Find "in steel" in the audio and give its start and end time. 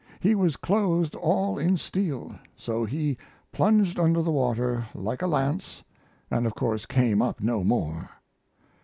1.59-2.33